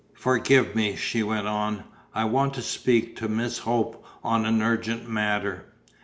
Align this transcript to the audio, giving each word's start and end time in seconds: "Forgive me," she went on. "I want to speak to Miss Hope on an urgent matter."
"Forgive 0.15 0.73
me," 0.73 0.95
she 0.95 1.21
went 1.21 1.45
on. 1.45 1.83
"I 2.11 2.25
want 2.25 2.55
to 2.55 2.63
speak 2.63 3.15
to 3.17 3.29
Miss 3.29 3.59
Hope 3.59 4.03
on 4.23 4.47
an 4.47 4.59
urgent 4.63 5.07
matter." 5.07 5.75